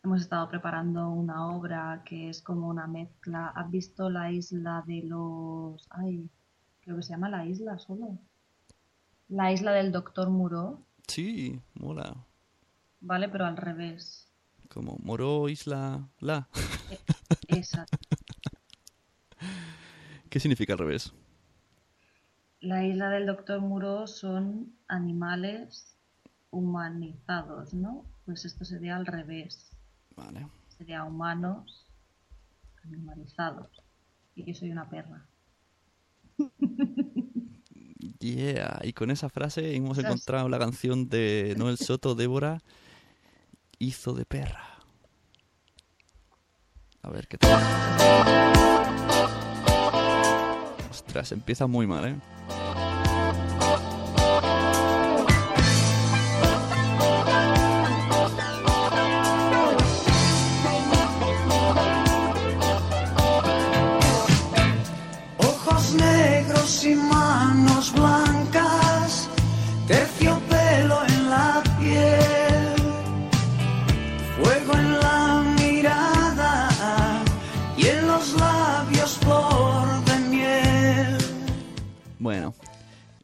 [0.03, 3.49] Hemos estado preparando una obra que es como una mezcla.
[3.49, 5.87] ¿Has visto la isla de los...
[5.91, 6.31] Ay,
[6.81, 8.19] creo que se llama la isla solo.
[9.33, 12.27] La isla del Doctor Muro, Sí, mola.
[13.01, 13.31] ¿vale?
[13.31, 14.31] Pero al revés.
[14.69, 16.51] Como Moró, Isla, La.
[17.49, 17.87] Esa.
[20.29, 21.15] ¿Qué significa al revés?
[22.61, 25.97] La isla del Doctor Muro son animales
[26.51, 28.05] humanizados, ¿no?
[28.27, 29.71] Pues esto sería al revés.
[30.15, 30.47] Vale.
[30.69, 31.87] Sería humanos
[32.85, 33.83] animalizados.
[34.35, 35.27] Y yo soy una perra.
[38.23, 42.63] Yeah, y con esa frase hemos encontrado la canción de Noel Soto, Débora,
[43.81, 44.79] hizo de perra.
[47.03, 47.61] A ver qué tal.
[50.89, 52.17] Ostras, empieza muy mal, ¿eh?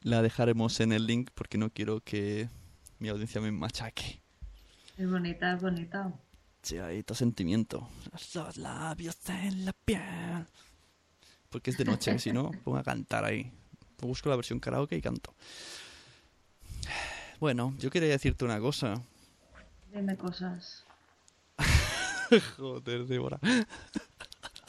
[0.08, 2.48] La dejaremos en el link porque no quiero que
[2.98, 4.22] mi audiencia me machaque.
[4.96, 6.12] Es bonita, es bonita.
[6.62, 7.88] Sí, hay todo sentimiento.
[8.34, 10.46] Los labios en la piel.
[11.50, 13.52] Porque es de noche, si no, pongo a cantar ahí.
[14.00, 15.34] Busco la versión karaoke y canto.
[17.38, 19.02] Bueno, yo quería decirte una cosa.
[19.92, 20.84] Dime cosas.
[22.56, 23.38] Joder, Débora.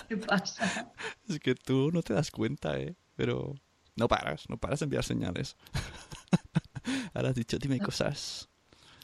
[0.08, 0.92] ¿Qué pasa?
[1.28, 2.96] Es que tú no te das cuenta, ¿eh?
[3.16, 3.56] Pero
[4.00, 5.56] no paras, no paras de enviar señales.
[7.14, 8.50] Ahora has dicho, dime cosas.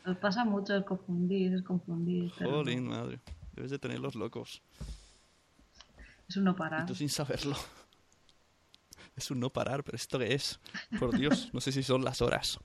[0.06, 2.32] Os pasa mucho el confundir, es confundir.
[2.38, 2.52] Pero.
[2.52, 3.20] Jolín, madre.
[3.54, 4.62] Debes de tenerlos locos.
[6.28, 6.86] Es un no Y parar.
[6.86, 7.56] tú sin saberlo.
[9.16, 10.60] Es un no parar, pero ¿esto qué es?
[11.00, 12.60] Por Dios, no sé si son las horas.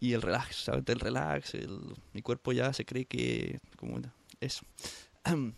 [0.00, 0.82] Y el relax, ¿sabes?
[0.88, 1.78] El relax, el...
[2.12, 3.60] mi cuerpo ya se cree que...
[3.76, 4.00] Como
[4.40, 4.64] eso.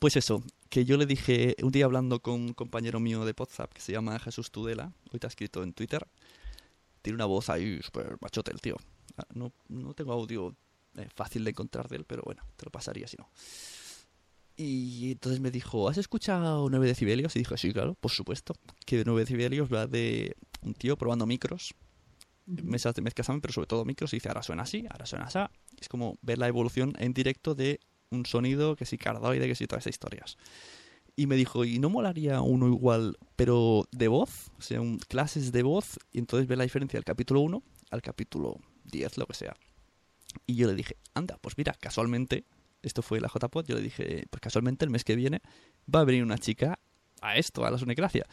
[0.00, 3.70] Pues eso, que yo le dije un día hablando con un compañero mío de WhatsApp
[3.74, 6.08] que se llama Jesús Tudela, hoy te ha escrito en Twitter,
[7.02, 8.76] tiene una voz ahí súper machote el tío.
[9.18, 10.56] Ah, No, no tengo audio
[10.96, 13.28] eh, fácil de encontrar de él, pero bueno, te lo pasaría si no.
[14.56, 17.36] Y entonces me dijo, ¿has escuchado 9 decibelios?
[17.36, 18.54] Y dije, sí, claro, por supuesto.
[18.86, 21.74] Que 9 decibelios va de un tío probando micros,
[22.46, 25.38] mesas de mezcla pero sobre todo micros, y dice, ahora suena así, ahora suena así.
[25.78, 27.78] Es como ver la evolución en directo de
[28.12, 30.36] un sonido que si cardoide, que si todas esas historias.
[31.16, 34.50] Y me dijo, ¿y no molaría uno igual, pero de voz?
[34.58, 38.58] O sea, clases de voz, y entonces ver la diferencia del capítulo 1 al capítulo
[38.84, 39.54] 10, lo que sea.
[40.46, 42.44] Y yo le dije, anda, pues mira, casualmente,
[42.82, 45.42] esto fue la JPod, yo le dije, pues casualmente el mes que viene
[45.94, 46.78] va a venir una chica
[47.20, 48.26] a esto, a la Sonegracia.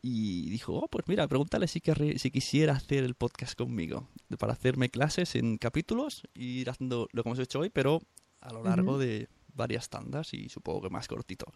[0.00, 4.08] Y dijo, oh, pues mira, pregúntale si, querri- si quisiera hacer el podcast conmigo,
[4.38, 8.00] para hacerme clases en capítulos ir haciendo lo que hemos hecho hoy, pero
[8.40, 11.52] a lo largo de varias tandas y supongo que más cortito.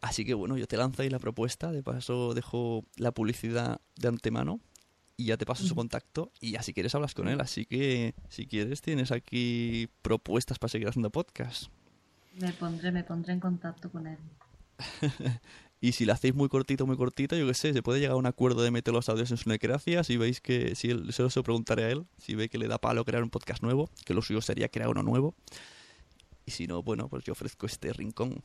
[0.00, 4.08] Así que bueno, yo te lanzo ahí la propuesta, de paso dejo la publicidad de
[4.08, 4.60] antemano
[5.16, 7.40] y ya te paso su contacto y ya si quieres hablas con él.
[7.40, 11.68] Así que si quieres tienes aquí propuestas para seguir haciendo podcast.
[12.38, 14.18] Me pondré, me pondré en contacto con él.
[15.84, 18.16] Y si lo hacéis muy cortito, muy cortito, yo qué sé, se puede llegar a
[18.16, 20.02] un acuerdo de meter los audios en su necracia.
[20.02, 22.78] Si veis que, si él, se lo preguntaré a él, si ve que le da
[22.78, 25.34] palo crear un podcast nuevo, que lo suyo sería crear uno nuevo.
[26.46, 28.42] Y si no, bueno, pues yo ofrezco este rincón,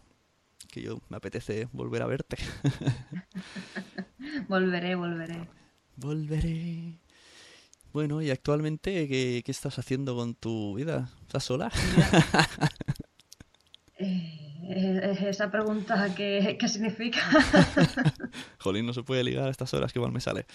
[0.72, 2.38] que yo me apetece volver a verte.
[4.48, 5.48] volveré, volveré.
[5.96, 7.00] Volveré.
[7.92, 11.10] Bueno, y actualmente, ¿qué, qué estás haciendo con tu vida?
[11.22, 11.72] ¿Estás sola?
[14.72, 17.20] Eh, esa pregunta, ¿qué, qué significa?
[18.60, 20.46] Jolín, no se puede ligar a estas horas que igual me sale.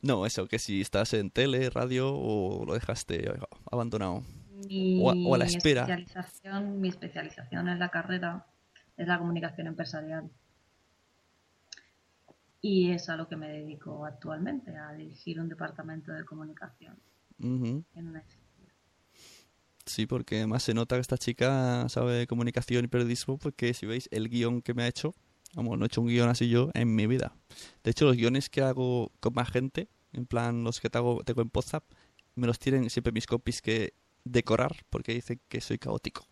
[0.00, 3.28] No, eso, que si estás en tele, radio o lo dejaste
[3.70, 4.22] abandonado.
[5.00, 5.82] O, a, la espera.
[5.82, 8.46] Especialización, mi especialización en la carrera
[8.96, 10.30] es la comunicación empresarial.
[12.60, 16.96] Y es a lo que me dedico actualmente, a dirigir un departamento de comunicación
[17.38, 18.24] en una
[19.84, 24.08] Sí, porque además se nota que esta chica sabe comunicación y periodismo, porque si veis
[24.10, 25.14] el guion que me ha hecho,
[25.54, 27.36] vamos, no he hecho un guion así yo en mi vida.
[27.84, 31.42] De hecho, los guiones que hago con más gente, en plan los que tengo, tengo
[31.42, 31.84] en WhatsApp,
[32.34, 33.94] me los tienen siempre mis copies que
[34.26, 36.26] decorar, porque dicen que soy caótico.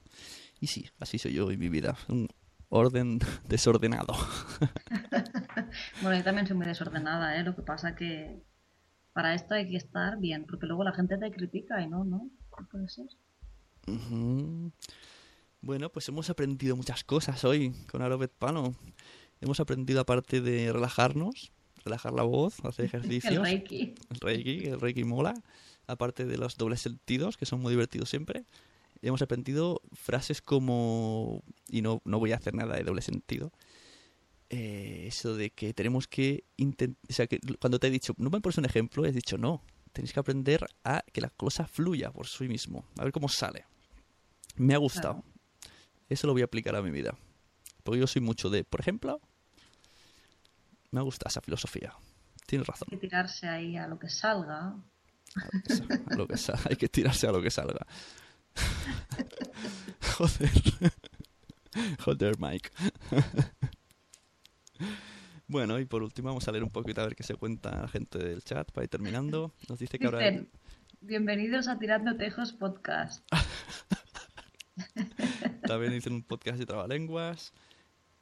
[0.60, 2.28] Y sí, así soy yo en mi vida, un
[2.68, 4.14] orden desordenado.
[6.02, 7.44] bueno, yo también soy muy desordenada, ¿eh?
[7.44, 8.42] Lo que pasa que
[9.12, 12.28] para esto hay que estar bien, porque luego la gente te critica y no, ¿no?
[12.56, 13.06] ¿Qué puede ser?
[15.60, 18.74] Bueno, pues hemos aprendido muchas cosas hoy con Arobet Pano.
[19.40, 21.52] Hemos aprendido aparte de relajarnos,
[21.84, 23.34] relajar la voz, hacer ejercicios.
[23.34, 23.94] el reiki.
[24.10, 25.34] El reiki, el reiki mola.
[25.86, 28.44] Aparte de los dobles sentidos, que son muy divertidos siempre.
[29.02, 33.52] Hemos aprendido frases como, y no, no voy a hacer nada de doble sentido,
[34.50, 38.30] eh, eso de que tenemos que intentar, o sea, que cuando te he dicho, no
[38.30, 42.10] me pones un ejemplo, he dicho no, tenéis que aprender a que la cosa fluya
[42.10, 43.66] por sí mismo, a ver cómo sale.
[44.56, 45.24] Me ha gustado.
[46.08, 47.16] Eso lo voy a aplicar a mi vida.
[47.82, 49.20] Porque yo soy mucho de, por ejemplo,
[50.90, 51.92] me gusta esa filosofía.
[52.46, 52.86] Tienes razón.
[52.90, 54.76] Hay que tirarse ahí a lo que salga.
[56.16, 56.62] Lo que salga.
[56.70, 57.86] Hay que tirarse a lo que salga.
[60.16, 60.50] Joder.
[62.00, 62.70] Joder, Mike.
[65.48, 67.88] bueno, y por último vamos a leer un poquito a ver qué se cuenta la
[67.88, 69.54] gente del chat para ir terminando.
[69.68, 70.20] Nos dice que ahora...
[71.00, 73.22] Bienvenidos a Tirando Tejos Podcast.
[75.66, 77.52] También dicen un podcast de trabalenguas.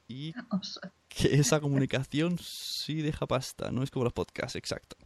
[0.08, 0.32] Y
[1.08, 4.96] que esa comunicación sí deja pasta, no es como los podcasts, exacto.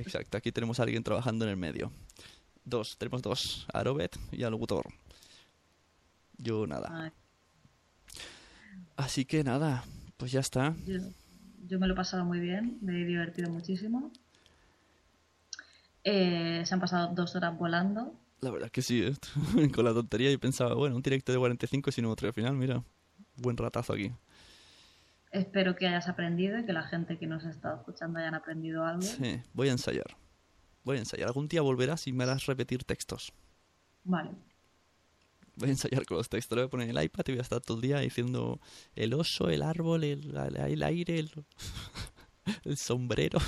[0.00, 1.92] Exacto, aquí tenemos a alguien trabajando en el medio.
[2.64, 4.86] Dos, tenemos dos, a Robert y al locutor.
[6.38, 7.12] Yo nada.
[8.96, 9.84] Así que nada,
[10.16, 10.74] pues ya está.
[10.86, 10.98] Yo,
[11.68, 14.10] yo, me lo he pasado muy bien, me he divertido muchísimo.
[16.04, 18.14] Eh, se han pasado dos horas volando.
[18.40, 19.14] La verdad que sí, ¿eh?
[19.74, 22.28] con la tontería y pensaba, bueno, un directo de 45 y sin otro.
[22.28, 22.82] al final, mira,
[23.36, 24.12] buen ratazo aquí.
[25.36, 28.86] Espero que hayas aprendido y que la gente que nos ha estado escuchando hayan aprendido
[28.86, 29.02] algo.
[29.02, 30.16] Sí, voy a ensayar.
[30.82, 31.28] Voy a ensayar.
[31.28, 33.34] Algún día volverás y me harás repetir textos.
[34.04, 34.30] Vale.
[35.56, 36.56] Voy a ensayar con los textos.
[36.56, 38.60] Le voy a poner el iPad y voy a estar todo el día diciendo
[38.94, 41.30] el oso, el árbol, el, el aire, el,
[42.64, 43.38] el sombrero.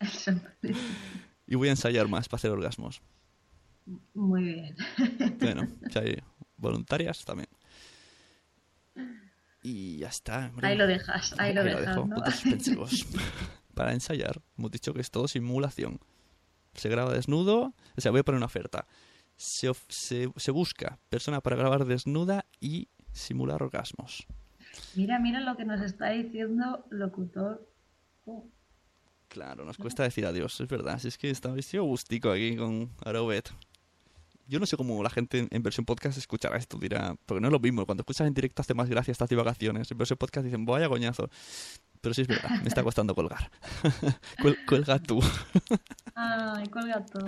[0.00, 0.78] El sombrero.
[1.46, 3.00] Y voy a ensayar más para hacer orgasmos.
[4.12, 4.76] Muy bien.
[5.40, 6.22] Bueno, si hay
[6.58, 7.48] voluntarias también.
[9.70, 10.50] Y ya está.
[10.62, 11.96] Ahí lo dejas, ahí, lo, dejas.
[11.96, 12.16] ¿no?
[13.74, 16.00] Para ensayar, hemos dicho que es todo simulación.
[16.72, 18.86] Se graba desnudo, o sea, voy a poner una oferta.
[19.36, 24.26] Se, se, busca persona para grabar desnuda y simular orgasmos.
[24.96, 27.68] Mira, mira lo que nos está diciendo locutor.
[29.28, 30.98] Claro, nos cuesta decir adiós, es verdad.
[30.98, 33.50] Si es que está vestido gustico aquí con Arobet.
[34.48, 37.52] Yo no sé cómo la gente en, versión podcast escuchará esto, dirá, porque no es
[37.52, 37.84] lo mismo.
[37.84, 39.90] Cuando escuchas en directo hace más gracia estas divagaciones.
[39.90, 41.28] En versión podcast dicen, vaya coñazo.
[42.00, 43.50] Pero sí es verdad, me está costando colgar.
[44.66, 45.20] cuelga tú.
[46.14, 47.18] Ay, cuelga tú.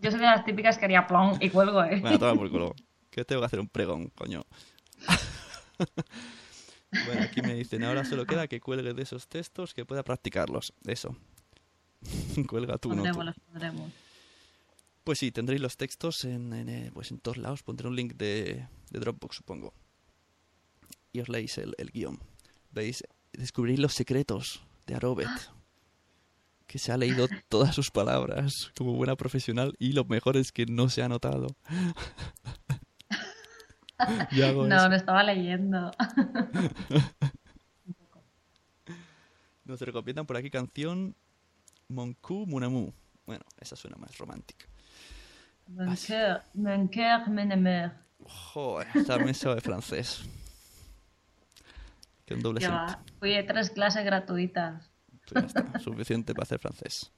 [0.00, 1.98] Yo soy de las típicas que haría plom y cuelgo, eh.
[2.00, 2.76] Bueno, toma por culo.
[3.10, 4.44] Que tengo que hacer un pregón, coño.
[7.06, 10.74] bueno, aquí me dicen, ahora solo queda que cuelgue de esos textos que pueda practicarlos.
[10.84, 11.16] Eso.
[12.46, 13.20] cuelga tú, no tú.
[13.20, 13.90] Los pondremos.
[15.04, 17.62] Pues sí, tendréis los textos en, eh, pues en todos lados.
[17.62, 19.72] Pondré un link de, Dropbox, supongo.
[21.12, 22.18] Y os leéis el, guion.
[22.70, 23.04] ¿Veis?
[23.32, 25.28] Descubriréis los secretos de Arobet.
[26.66, 30.66] Que se ha leído todas sus palabras como buena profesional y lo mejor es que
[30.66, 31.48] no se ha notado.
[33.98, 35.90] no, lo estaba leyendo.
[39.64, 41.16] Nos recomiendan por aquí canción
[41.88, 42.92] Moncu Munamu.
[43.26, 44.66] Bueno, esa suena más romántica.
[45.70, 47.90] Mon cœur, mon cœur, amour.
[48.26, 50.22] Joder, también sabe francés.
[52.26, 52.98] que un doble va.
[53.18, 54.90] Fui a tres clases gratuitas.
[55.28, 57.12] Pues ya está, suficiente para hacer francés.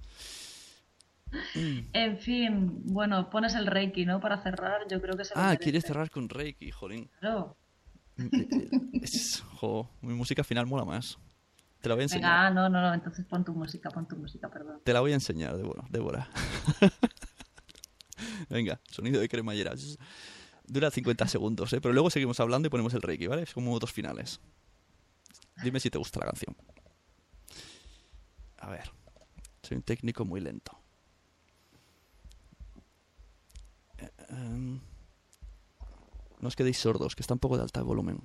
[1.94, 4.20] En fin, bueno, pones el Reiki, ¿no?
[4.20, 7.10] Para cerrar, yo creo que se Ah, quieres cerrar con Reiki, jolín.
[7.20, 7.56] Claro.
[9.00, 11.18] Es- jo, mi música final mola más.
[11.80, 12.30] Te la voy a enseñar.
[12.30, 14.80] Venga, ah, no, no, no, entonces pon tu música, pon tu música, perdón.
[14.84, 15.84] Te la voy a enseñar, Débora.
[15.90, 16.28] Débora.
[18.48, 19.74] Venga, sonido de cremallera.
[20.66, 21.80] Dura 50 segundos, ¿eh?
[21.80, 23.42] pero luego seguimos hablando y ponemos el Reiki, ¿vale?
[23.42, 24.40] Es como dos finales.
[25.62, 26.56] Dime si te gusta la canción.
[28.58, 28.90] A ver,
[29.62, 30.78] soy un técnico muy lento.
[33.98, 34.80] Eh, em,
[36.40, 38.20] no os quedéis sordos, que está un poco de alta el volumen.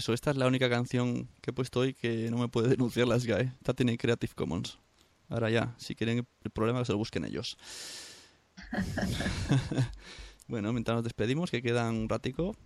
[0.00, 3.06] Eso, esta es la única canción que he puesto hoy que no me puede denunciar
[3.06, 3.52] las GAE.
[3.60, 4.78] Esta tiene Creative Commons.
[5.28, 7.56] Ahora ya, si quieren el problema que se lo busquen ellos.
[10.48, 12.56] bueno, mientras nos despedimos, que quedan un ratico,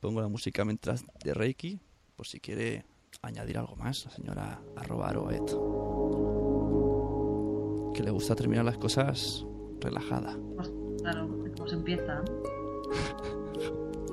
[0.00, 1.80] pongo la música mientras de Reiki,
[2.16, 2.86] por si quiere
[3.22, 5.46] añadir algo más, la señora arroba aroet.
[7.94, 9.44] Que le gusta terminar las cosas
[9.80, 10.38] relajada.
[10.56, 10.70] Pues,
[11.02, 12.22] claro, cómo se empieza.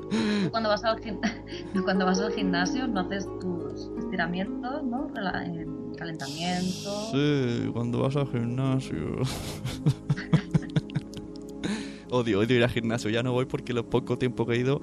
[0.10, 1.02] Tú Cuando vas, al
[1.84, 5.12] cuando vas al gimnasio no haces tus estiramientos, ¿no?
[5.98, 7.12] Calentamiento.
[7.12, 8.98] Sí, cuando vas al gimnasio.
[12.12, 13.10] odio, odio ir al gimnasio.
[13.10, 14.82] Ya no voy porque lo poco tiempo que he ido,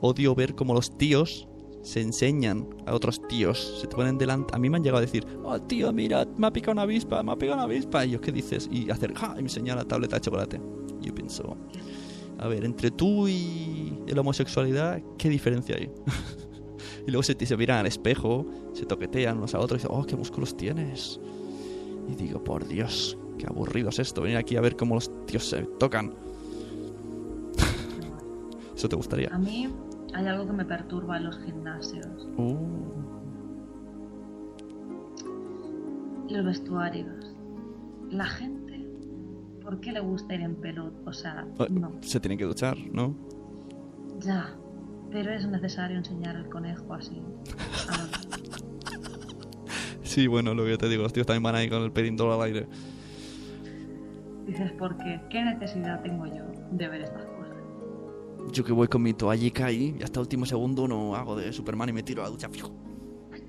[0.00, 1.48] odio ver cómo los tíos
[1.82, 3.78] se enseñan a otros tíos.
[3.80, 4.54] Se te ponen delante.
[4.54, 7.22] A mí me han llegado a decir, oh tío, mira, me ha picado una avispa,
[7.22, 8.04] me ha picado una avispa.
[8.04, 8.68] Y yo, ¿qué dices?
[8.72, 9.32] Y hacer, ¡ja!
[9.32, 10.60] Y me enseña la tableta de chocolate.
[11.00, 11.56] Yo pienso,
[12.38, 15.90] a ver, entre tú y la homosexualidad, ¿qué diferencia hay?
[17.06, 20.04] y luego se, se miran al espejo, se toquetean unos a otros y dicen, oh,
[20.04, 21.20] qué músculos tienes.
[22.08, 25.48] Y digo, por Dios, qué aburrido es esto, venir aquí a ver cómo los tíos
[25.48, 26.14] se tocan.
[28.76, 29.28] ¿Eso te gustaría?
[29.32, 29.68] A mí
[30.14, 32.28] hay algo que me perturba en los gimnasios.
[32.36, 32.56] Uh,
[36.28, 37.34] Los vestuarios.
[38.10, 38.86] La gente,
[39.62, 40.94] ¿por qué le gusta ir en pelot?
[41.06, 41.92] O sea, eh, no.
[42.00, 43.14] Se tienen que duchar, ¿no?
[44.24, 44.54] Ya.
[45.10, 47.22] Pero es necesario enseñar el conejo así.
[50.02, 52.42] Sí, bueno, lo que te digo, los tíos también van ahí con el pedindolo al
[52.42, 52.68] aire.
[54.46, 55.20] Dices, ¿por qué?
[55.28, 57.56] ¿Qué necesidad tengo yo de ver estas cosas?
[58.52, 61.52] Yo que voy con mi toallica ahí y hasta el último segundo no hago de
[61.52, 62.70] Superman y me tiro a la ducha fijo.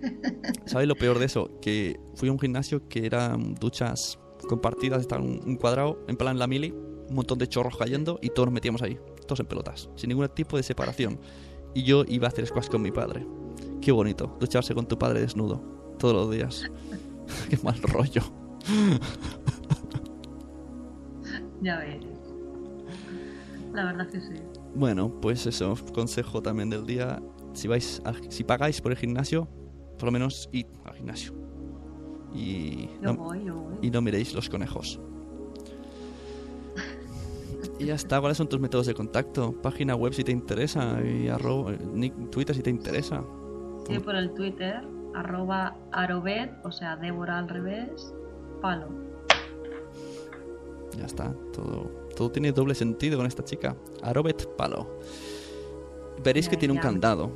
[0.66, 1.52] ¿Sabes lo peor de eso?
[1.62, 4.18] Que fui a un gimnasio que eran duchas
[4.50, 8.30] compartidas, estaban un, un cuadrado, en plan la mili, un montón de chorros cayendo y
[8.30, 11.20] todos nos metíamos ahí, todos en pelotas, sin ningún tipo de separación.
[11.74, 13.26] Y yo iba a hacer squash con mi padre.
[13.82, 15.62] Qué bonito, ducharse con tu padre desnudo,
[16.00, 16.64] todos los días.
[17.50, 18.22] Qué mal rollo.
[21.62, 22.04] Ya ves.
[23.74, 24.34] La verdad que sí.
[24.76, 27.22] Bueno, pues eso, consejo también del día.
[27.54, 29.48] Si vais al- si pagáis por el gimnasio,
[29.98, 31.34] por lo menos id al gimnasio.
[32.34, 33.76] Y Yo no, voy, yo voy.
[33.82, 35.00] y no miréis los conejos.
[37.80, 39.54] Y ya está, ¿cuáles son tus métodos de contacto?
[39.62, 43.24] Página web si te interesa, y arroba, eh, Twitter si te interesa.
[43.88, 44.82] Sí, por el Twitter,
[45.14, 48.14] arroba arobet, o sea, Débora al revés,
[48.62, 48.88] palo.
[50.98, 53.76] Ya está, todo, todo tiene doble sentido con esta chica.
[54.02, 54.98] Arobet Palo.
[56.24, 56.84] Veréis que Ya, tiene un ya.
[56.84, 57.30] candado.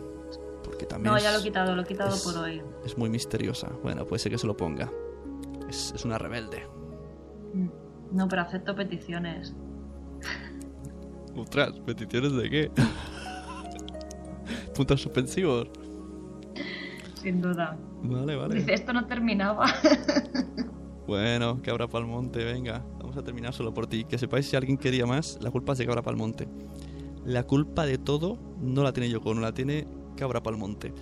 [0.64, 2.62] Porque también No, ya lo he quitado, lo he quitado es- por hoy.
[2.86, 3.70] es muy misteriosa.
[3.84, 4.90] Bueno, puede ser que se lo ponga.
[5.68, 6.64] Es, es una rebelde.
[7.54, 7.68] Mm.
[8.14, 9.54] No, pero acepto peticiones.
[11.42, 12.72] Ostras, ¿peticiones de qué?
[14.76, 15.70] Puntos suspensivos.
[17.22, 17.78] Sin duda.
[18.04, 18.56] Vale, vale.
[18.56, 19.66] Dice, esto no terminaba.
[21.08, 22.86] Bueno, Cabra Palmonte, venga.
[23.00, 24.04] Vamos a terminar solo por ti.
[24.04, 26.48] Que sepáis si alguien quería más, la culpa es de Cabra Palmonte.
[27.26, 30.94] La culpa de todo no la tiene Yoko, no la tiene Cabra Palmonte.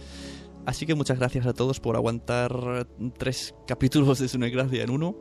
[0.65, 5.15] Así que muchas gracias a todos por aguantar tres capítulos de Su Gracia en uno.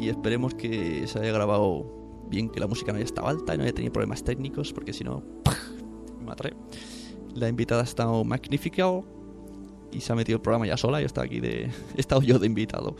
[0.00, 2.01] Y esperemos que se haya grabado
[2.32, 4.92] bien, que la música no haya estado alta y no haya tenido problemas técnicos, porque
[4.92, 5.54] si no, ¡pah!
[6.24, 6.54] madre.
[7.34, 8.84] La invitada ha estado magnífica
[9.92, 11.00] y se ha metido el programa ya sola.
[11.00, 11.70] Yo estaba aquí de.
[11.96, 12.96] He estado yo de invitado.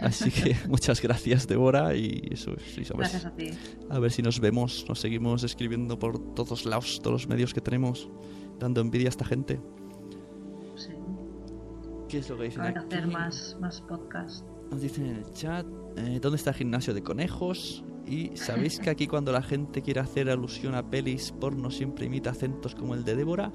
[0.00, 1.94] Así que muchas gracias, Débora.
[1.94, 3.50] Y eso, sí, a ver, Gracias a ti.
[3.90, 4.86] a ver si nos vemos.
[4.88, 8.08] Nos seguimos escribiendo por todos lados, todos los medios que tenemos,
[8.58, 9.60] dando envidia a esta gente.
[10.76, 10.92] Sí.
[12.08, 12.86] ¿Qué es lo que dicen ver, aquí?
[12.86, 14.51] hacer más, más podcast.
[14.72, 15.66] Nos dicen en el chat,
[15.98, 17.84] eh, ¿dónde está el gimnasio de conejos?
[18.06, 22.30] Y sabéis que aquí cuando la gente quiere hacer alusión a pelis porno siempre imita
[22.30, 23.52] acentos como el de Débora.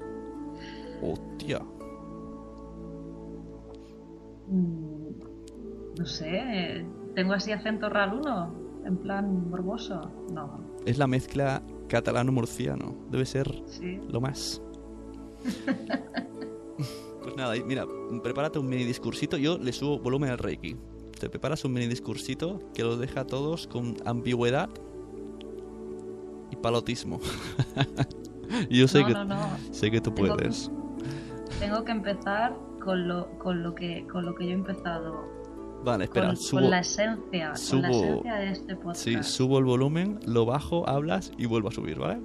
[1.02, 1.60] Hostia.
[4.46, 5.08] Mm,
[5.98, 8.54] No sé, ¿tengo así acento raluno?
[8.84, 10.12] En plan morboso.
[10.32, 12.94] No, Es la mezcla catalano-murciano.
[13.10, 13.98] Debe ser sí.
[14.08, 14.62] lo más.
[17.22, 17.84] pues nada, mira,
[18.22, 19.36] prepárate un mini discursito.
[19.36, 20.76] Yo le subo volumen al Reiki.
[21.18, 24.68] Te preparas un mini discursito que los deja a todos con ambigüedad
[26.50, 27.20] y palotismo.
[28.70, 29.48] yo sé no, que no, no.
[29.72, 30.70] sé que tú Tengo- puedes.
[31.58, 35.26] Tengo que empezar con lo, con lo que con lo que yo he empezado.
[35.84, 36.60] Vale, espera, con, subo.
[36.60, 39.00] con la esencia, con la subo- esencia de este podcast.
[39.00, 42.20] Sí, subo el volumen, lo bajo, hablas y vuelvo a subir, ¿vale?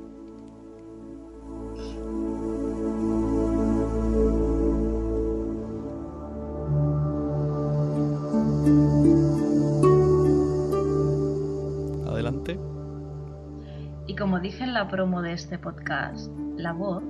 [14.74, 17.04] En la promo de este podcast, la voz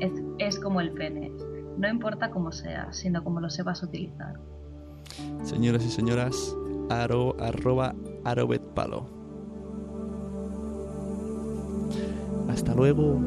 [0.00, 1.30] es, es como el pene.
[1.78, 4.34] No importa cómo sea, sino cómo lo sepas utilizar.
[5.44, 6.56] Señoras y señoras,
[6.90, 7.94] aro, arroba
[8.24, 9.06] arobetpalo.
[12.48, 13.20] Hasta luego.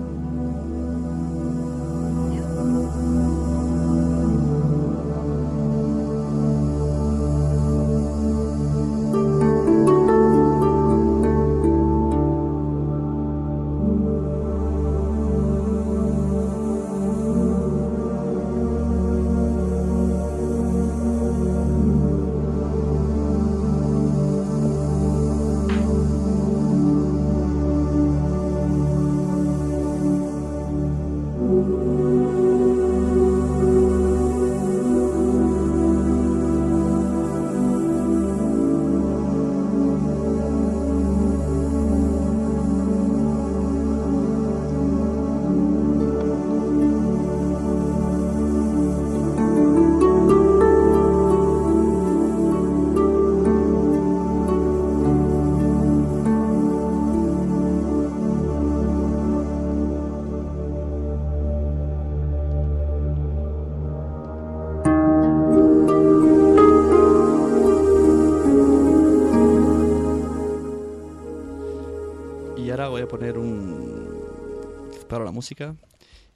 [75.24, 75.76] La música.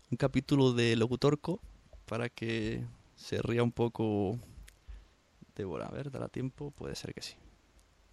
[0.09, 1.61] Un capítulo de Locutorco
[2.05, 2.83] para que
[3.15, 4.39] se ría un poco.
[5.55, 6.71] Débora, a ver, dará tiempo.
[6.71, 7.35] Puede ser que sí.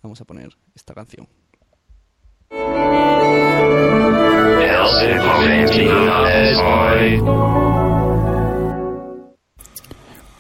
[0.02, 1.28] Vamos a poner esta canción.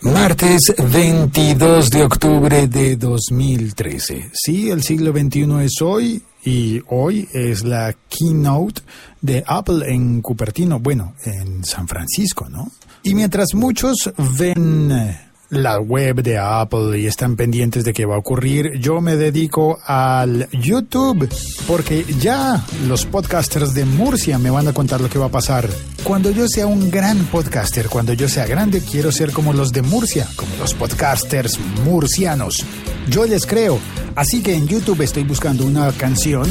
[0.00, 4.30] Martes 22 de octubre de 2013.
[4.32, 8.82] Sí, el siglo XXI es hoy y hoy es la keynote
[9.20, 12.70] de Apple en Cupertino, bueno, en San Francisco, ¿no?
[13.02, 18.16] Y mientras muchos ven eh, la web de Apple y están pendientes de qué va
[18.16, 21.28] a ocurrir, yo me dedico al YouTube
[21.66, 25.68] porque ya los podcasters de Murcia me van a contar lo que va a pasar.
[26.04, 29.82] Cuando yo sea un gran podcaster, cuando yo sea grande, quiero ser como los de
[29.82, 32.64] Murcia, como los podcasters murcianos.
[33.08, 33.78] Yo les creo.
[34.14, 36.44] Así que en YouTube estoy buscando una canción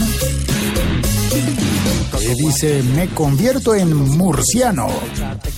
[2.35, 4.87] dice me convierto en murciano.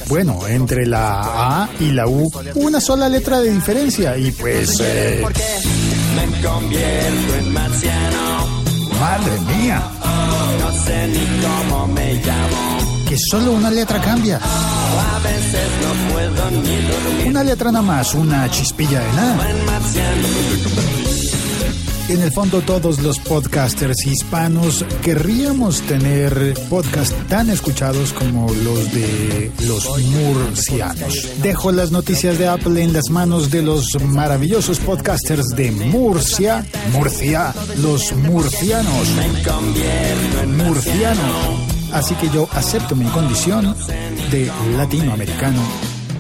[0.08, 4.80] Bueno, entre la A y la U, una sola letra de diferencia y pues...
[4.82, 5.24] eh,
[6.16, 8.48] Me convierto en marciano.
[9.00, 9.82] madre mía,
[10.60, 11.28] No sé ni
[11.70, 13.06] cómo me llamo.
[13.08, 14.38] que solo una letra cambia.
[14.42, 17.28] A veces no puedo ni dormir.
[17.28, 19.48] Una letra nada más, una chispilla de nada.
[22.10, 29.52] En el fondo todos los podcasters hispanos querríamos tener podcasts tan escuchados como los de
[29.68, 31.30] los murcianos.
[31.44, 37.54] Dejo las noticias de Apple en las manos de los maravillosos podcasters de Murcia, Murcia,
[37.78, 39.08] los murcianos.
[40.48, 41.94] Murcianos.
[41.94, 43.76] Así que yo acepto mi condición
[44.32, 45.62] de latinoamericano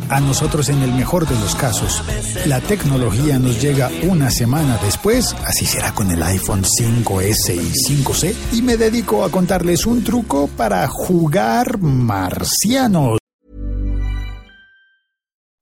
[0.09, 2.03] A nosotros en el mejor de los casos,
[2.47, 8.35] la tecnología nos llega una semana después, así será con el iPhone 5S y 5C,
[8.53, 13.19] y me dedico a contarles un truco para jugar marcianos.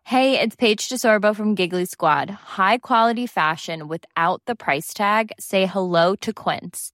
[0.06, 2.30] Hey, it's Paige DeSorbo from Giggly Squad.
[2.58, 5.34] High quality fashion without the price tag.
[5.38, 6.94] Say hello to Quince.